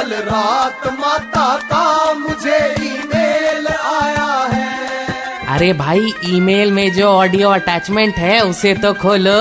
कल 0.00 0.12
रात 0.16 0.86
माता 1.00 1.46
का 1.62 2.12
मुझे 2.18 2.58
ईमेल 2.82 3.66
आया 3.66 4.28
है। 4.52 5.48
अरे 5.54 5.72
भाई 5.72 6.12
ईमेल 6.26 6.70
में 6.72 6.92
जो 6.92 7.08
ऑडियो 7.08 7.48
अटैचमेंट 7.50 8.14
है 8.14 8.38
उसे 8.40 8.72
तो 8.74 8.92
खोलो। 8.94 9.34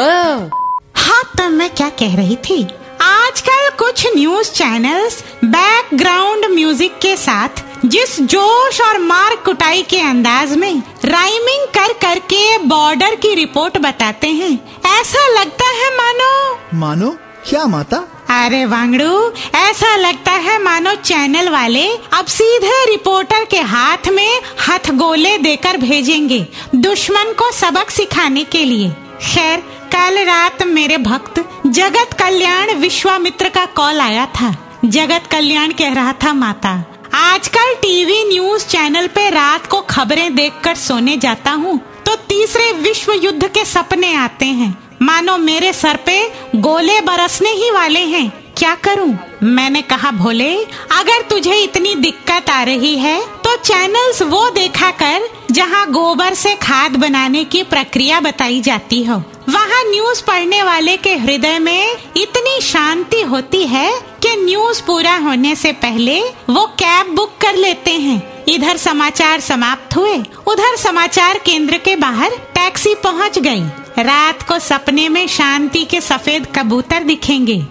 हाँ 0.96 1.24
तो 1.38 1.48
मैं 1.50 1.70
क्या 1.76 1.90
कह 2.02 2.16
रही 2.16 2.36
थी? 2.50 2.62
आजकल 3.02 3.70
कुछ 3.80 4.06
न्यूज़ 4.16 4.52
चैनल्स 4.52 5.24
बैकग्राउंड 5.46 6.46
म्यूज़िक 6.56 7.00
के 7.02 7.16
साथ 7.18 7.64
जिस 7.86 8.20
जोश 8.28 8.82
और 8.82 9.00
मार 9.00 9.36
कुटाई 9.46 9.84
के 9.90 10.02
अंदाज 10.02 10.56
में 10.58 10.72
राइमिंग 11.06 11.68
कर 11.78 11.94
करके 12.02 12.58
बॉर्डर 12.68 13.16
की 13.16 13.34
रिपोर्ट 13.36 13.78
बताते 13.78 14.28
हैं 14.28 14.54
ऐसा 15.00 15.28
लगता 15.40 15.72
है 15.74 15.90
मानो। 15.98 16.32
मानो? 16.80 17.18
क्या 17.50 17.66
माता? 17.68 18.06
अरे 18.40 18.66
वांगड़ू, 18.66 19.32
ऐसा 19.56 19.96
लगता 19.96 20.32
है 20.34 20.62
मानो 20.64 20.94
चैनल 20.96 21.50
वाले 21.50 21.86
अब 22.14 22.26
सीधे 22.26 22.86
रिपोर्टर 22.86 23.44
के 23.46 23.60
हाथ 23.64 24.08
में 24.10 24.42
हथगोले 24.68 25.38
देकर 25.38 25.78
भेजेंगे 25.78 26.40
दुश्मन 26.76 27.34
को 27.34 27.52
सबक 27.52 27.90
सिखाने 27.90 28.44
के 28.44 28.64
लिए। 28.66 28.90
खैर, 29.24 29.60
कल 29.94 30.24
रात 30.26 30.64
मेरे 30.64 30.98
भक्त 31.00 31.44
जगत 31.68 32.14
कल्याण 32.20 32.74
विश्वामित्र 32.78 33.50
का 33.50 33.66
कॉल 33.76 34.00
आया 34.00 34.26
था। 34.36 34.56
जगत 34.86 35.28
कल्याण 35.32 35.72
कह 35.72 35.94
रहा 35.94 36.14
था, 36.14 36.34
माता, 36.34 36.72
आजकल 37.16 37.74
टीवी 37.82 38.24
न्यूज़ 38.24 38.68
चैनल 38.68 39.08
पे 39.08 39.30
रात 39.30 39.68
को 39.68 39.82
खबरें 39.82 40.36
देखकर 40.36 40.76
सोने 40.78 41.18
जाता 41.18 41.52
हूँ 41.54 41.80
तो 42.06 42.16
तीसरे 42.30 42.72
विश्व 42.82 43.14
युद्ध 43.14 43.48
के 43.48 43.66
सपने 43.68 44.14
आते 44.16 44.46
हैं। 44.46 44.78
मानो 45.02 45.38
मेरे 45.38 45.72
सर 45.74 45.98
पे 46.06 46.29
गोले 46.56 47.00
बरसने 47.02 47.50
ही 47.50 47.70
वाले 47.72 48.00
हैं। 48.00 48.30
क्या 48.58 48.74
करूँ? 48.76 49.18
मैंने 49.44 49.82
कहा, 49.82 50.12
भोले, 50.12 50.54
अगर 50.92 51.22
तुझे 51.30 51.56
इतनी 51.56 51.94
दिक्कत 51.96 52.50
आ 52.50 52.62
रही 52.64 52.96
है 52.98 53.20
तो 53.44 53.56
चैनल्स 53.58 54.22
वो 54.22 54.50
देखा 54.50 54.90
कर, 54.94 55.28
जहाँ 55.52 55.86
गोबर 55.92 56.34
से 56.34 56.56
खाद 56.56 56.96
बनाने 56.96 57.44
की 57.44 57.62
प्रक्रिया 57.64 58.20
बताई 58.20 58.60
जाती 58.62 59.04
हो। 59.04 59.16
वहाँ 59.50 59.84
न्यूज़ 59.86 60.24
पढ़ने 60.24 60.62
वाले 60.64 60.96
के 60.98 61.16
हृदय 61.16 61.60
में 61.60 61.92
इतनी 62.18 62.60
शांति 62.62 63.22
होती 63.22 63.66
है 63.68 63.92
कि 64.24 64.36
न्यूज़ 64.36 64.82
पूरा 64.84 65.16
होने 65.18 65.56
से 65.56 65.72
पहले 65.72 66.20
वो 66.50 66.66
कैब 66.80 67.16
बुक 67.16 67.38
कर 67.42 67.56
लेते 67.56 67.92
हैं। 67.92 68.46
इधर 68.46 68.78
समाचार 68.78 69.40
समाप्त 69.40 69.96
हुए, 69.96 70.18
उधर 70.48 70.76
समाचार 70.78 71.38
केंद्र 71.38 71.78
के 71.78 71.96
बाहर 71.96 72.36
टैक्सी 72.56 72.96
पहुँच 72.96 73.40
गई। 73.40 73.64
रात 74.02 74.44
को 74.44 74.60
सपने 74.60 75.08
में 75.10 75.28
शांति 75.28 75.84
के 75.86 76.02
सफ़ेद 76.02 76.48
कबूतर 76.56 77.04
दिखेंगे। 77.04 77.66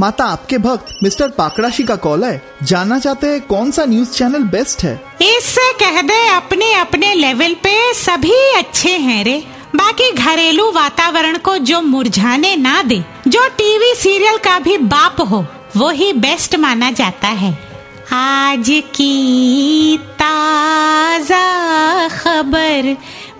माता 0.00 0.24
आपके 0.24 0.58
भक्त 0.58 0.94
मिस्टर 1.02 1.28
पाकड़ाशी 1.28 1.84
का 1.84 1.96
कॉल 1.96 2.24
है। 2.24 2.42
जानना 2.62 2.98
चाहते 2.98 3.26
हैं 3.26 3.40
कौन 3.40 3.70
सा 3.70 3.84
न्यूज़ 3.84 4.10
चैनल 4.10 4.42
बेस्ट 4.48 4.84
है? 4.84 4.94
इससे 5.22 5.72
कह 5.74 6.00
दे 6.02 6.26
अपने 6.28 6.72
अपने 6.74 7.14
लेवल 7.14 7.54
पे 7.54 7.92
सभी 7.94 8.38
अच्छे 8.52 8.96
हैं 8.98 9.22
रे। 9.24 9.38
बाकी 9.76 10.10
घरेलू 10.12 10.70
वातावरण 10.72 11.38
को 11.38 11.56
जो 11.60 11.80
मुरझाने 11.82 12.54
ना 12.56 12.82
दे 12.82 13.04
जो 13.28 13.48
टीवी 13.58 13.94
सीरियल 13.94 14.36
का 14.38 14.58
भी 14.58 14.78
बाप 14.78 15.20
हो 15.20 15.44
वो 15.76 15.90
ही 15.90 16.12
बेस्ट 16.12 16.56
माना 16.56 16.90
जाता 16.90 17.28
है। 17.28 17.52
आज 18.12 18.68
की 18.94 19.98
ताज़ा 19.98 20.69